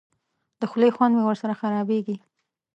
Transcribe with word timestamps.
د 0.59 0.61
خولې 0.69 0.89
خوند 0.95 1.13
مې 1.15 1.23
ورسره 1.27 1.53
خرابېږي. 1.61 2.15